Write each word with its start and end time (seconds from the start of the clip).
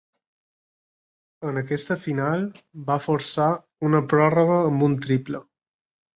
En 1.49 1.59
aquesta 1.61 1.97
final 2.05 2.47
va 2.89 2.97
forçar 3.09 3.51
una 3.91 4.03
pròrroga 4.15 4.59
amb 4.73 4.89
un 4.91 4.99
triple. 5.07 5.45